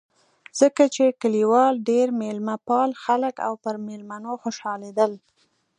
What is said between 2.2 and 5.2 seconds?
مېلمه پال خلک و او پر مېلمنو خوشحالېدل.